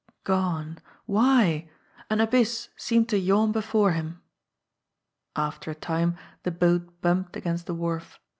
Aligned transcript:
Gone! 0.23 0.79
Why? 1.05 1.69
An 2.09 2.21
abyss 2.21 2.69
seemed 2.75 3.07
to 3.09 3.19
yawn 3.19 3.51
before 3.51 3.91
him. 3.91 4.19
After 5.35 5.69
a 5.69 5.75
time 5.75 6.17
the 6.41 6.49
boat 6.49 7.01
bumped 7.03 7.35
against 7.35 7.67
the 7.67 7.75
wharf. 7.75 8.19